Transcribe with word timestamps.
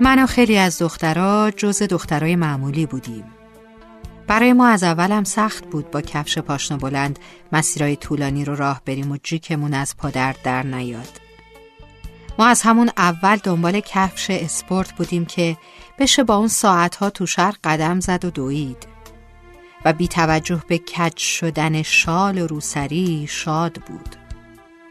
من 0.00 0.22
و 0.22 0.26
خیلی 0.26 0.58
از 0.58 0.78
دخترها 0.82 1.50
جز 1.50 1.82
دخترای 1.82 2.36
معمولی 2.36 2.86
بودیم. 2.86 3.24
برای 4.26 4.52
ما 4.52 4.68
از 4.68 4.82
اولم 4.82 5.24
سخت 5.24 5.64
بود 5.66 5.90
با 5.90 6.00
کفش 6.00 6.38
پاشنه 6.38 6.78
بلند 6.78 7.18
مسیرهای 7.52 7.96
طولانی 7.96 8.44
رو 8.44 8.56
راه 8.56 8.82
بریم 8.84 9.10
و 9.10 9.16
جیکمون 9.22 9.74
از 9.74 9.96
پادر 9.96 10.34
در 10.44 10.62
نیاد. 10.62 11.20
ما 12.38 12.46
از 12.46 12.62
همون 12.62 12.90
اول 12.96 13.36
دنبال 13.36 13.80
کفش 13.80 14.30
اسپورت 14.30 14.92
بودیم 14.92 15.24
که 15.24 15.56
بشه 15.98 16.24
با 16.24 16.36
اون 16.36 16.48
ساعتها 16.48 17.10
تو 17.10 17.26
شهر 17.26 17.54
قدم 17.64 18.00
زد 18.00 18.24
و 18.24 18.30
دوید. 18.30 18.86
و 19.84 19.92
بی 19.92 20.08
توجه 20.08 20.62
به 20.68 20.78
کج 20.78 21.16
شدن 21.16 21.82
شال 21.82 22.38
و 22.38 22.46
روسری 22.46 23.26
شاد 23.28 23.72
بود. 23.72 24.16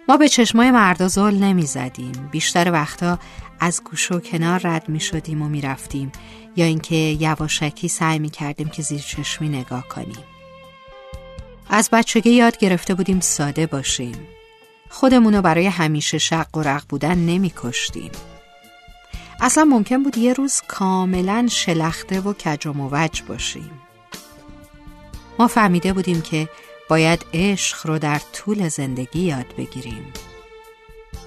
ما 0.09 0.17
به 0.17 0.29
چشمای 0.29 0.71
مردا 0.71 1.07
زل 1.07 1.35
نمی 1.35 1.65
زدیم 1.65 2.29
بیشتر 2.31 2.71
وقتا 2.71 3.19
از 3.59 3.83
گوش 3.83 4.11
و 4.11 4.19
کنار 4.19 4.59
رد 4.63 4.89
می 4.89 4.99
شدیم 4.99 5.41
و 5.41 5.49
می 5.49 5.61
رفتیم 5.61 6.11
یا 6.55 6.65
اینکه 6.65 6.95
یواشکی 6.95 7.87
سعی 7.87 8.19
می 8.19 8.29
کردیم 8.29 8.69
که 8.69 8.81
زیر 8.81 8.99
چشمی 8.99 9.49
نگاه 9.49 9.87
کنیم. 9.87 10.23
از 11.69 11.89
بچگی 11.91 12.29
یاد 12.29 12.57
گرفته 12.57 12.93
بودیم 12.93 13.19
ساده 13.19 13.65
باشیم. 13.65 14.27
خودمونو 14.89 15.41
برای 15.41 15.67
همیشه 15.67 16.17
شق 16.17 16.57
و 16.57 16.61
رق 16.61 16.83
بودن 16.89 17.17
نمی 17.17 17.53
کشتیم. 17.55 18.11
اصلا 19.41 19.65
ممکن 19.65 20.03
بود 20.03 20.17
یه 20.17 20.33
روز 20.33 20.61
کاملا 20.67 21.47
شلخته 21.51 22.21
و 22.21 22.33
کج 22.33 22.67
و 22.67 22.73
موج 22.73 23.21
باشیم. 23.21 23.71
ما 25.39 25.47
فهمیده 25.47 25.93
بودیم 25.93 26.21
که 26.21 26.49
باید 26.89 27.25
عشق 27.33 27.87
رو 27.87 27.99
در 27.99 28.21
طول 28.33 28.69
زندگی 28.69 29.19
یاد 29.19 29.55
بگیریم. 29.57 30.13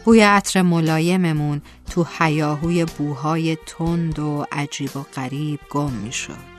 بوی 0.04 0.20
عطر 0.20 0.62
ملایممون 0.62 1.62
تو 1.90 2.06
حیاهوی 2.18 2.84
بوهای 2.84 3.58
تند 3.66 4.18
و 4.18 4.46
عجیب 4.52 4.96
و 4.96 5.02
غریب 5.02 5.60
گم 5.70 5.92
می 5.92 6.12
شد. 6.12 6.58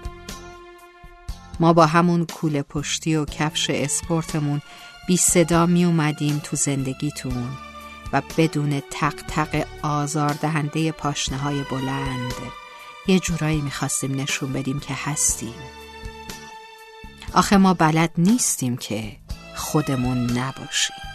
ما 1.60 1.74
با 1.74 1.86
همون 1.86 2.26
کوله 2.26 2.62
پشتی 2.62 3.16
و 3.16 3.26
کفش 3.26 3.70
اسپورتمون 3.70 4.62
بی 5.08 5.18
صدا 5.18 5.66
می 5.66 5.86
اومدیم 5.86 6.42
تو 6.44 6.56
زندگیتون 6.56 7.48
و 8.14 8.22
بدون 8.38 8.82
تق 8.92 9.14
تق 9.28 9.68
آزار 9.84 10.34
دهنده 10.34 10.92
پاشنه 10.92 11.38
های 11.38 11.64
بلند 11.72 12.34
یه 13.08 13.20
جورایی 13.20 13.62
می‌خواستیم 13.62 14.22
نشون 14.22 14.54
بدیم 14.54 14.80
که 14.80 14.94
هستیم 14.94 15.54
آخه 17.34 17.58
ما 17.58 17.74
بلد 17.74 18.12
نیستیم 18.18 18.78
که 18.78 19.18
خودمون 19.56 20.38
نباشیم 20.38 21.09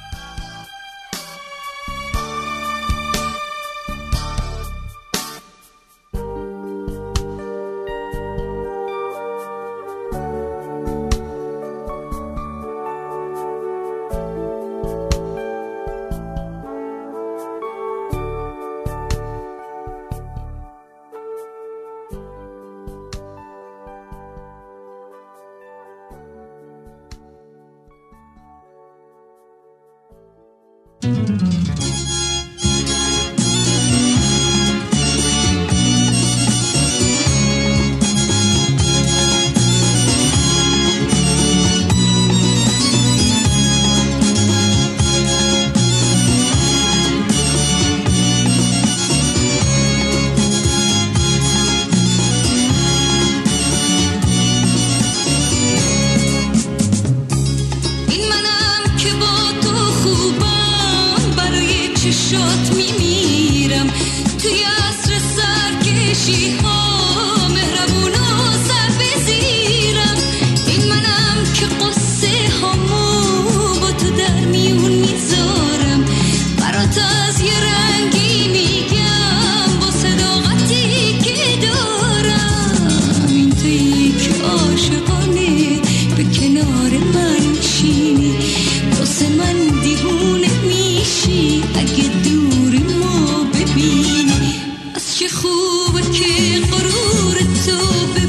she 66.24 66.73
وبكي 95.94 96.58
غرور 96.58 97.36
التوبة. 97.36 98.23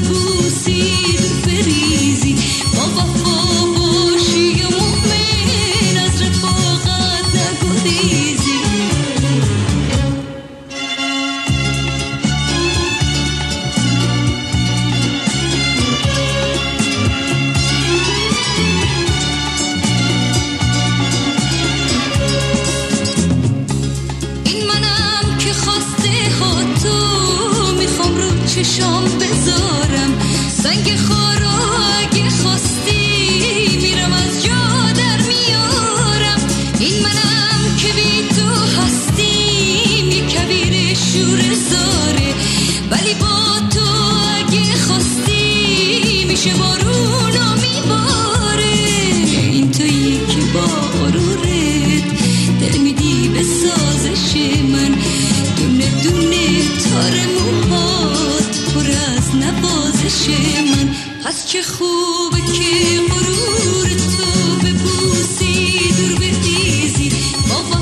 چه 61.56 61.62
خوبه 61.62 62.40
که 62.40 63.00
غرور 63.10 63.88
تو 63.88 64.66
ببوسی 64.66 65.78
دور 65.98 66.18
بریزی. 66.18 67.08
با 67.48 67.54
وفا 67.54 67.78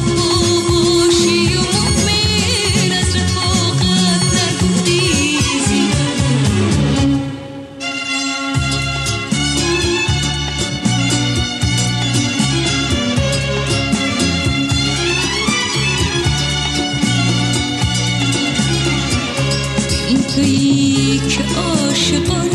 باشی 0.69 1.47
و 1.47 1.61
مؤمن 1.61 2.93
از 2.99 3.17
رفاقت 3.17 4.23
نگریزی 4.35 5.89
این 20.09 20.23
تویی 20.23 21.21
که 21.29 21.43
عاشقانه 21.61 22.54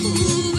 Ooh. 0.00 0.57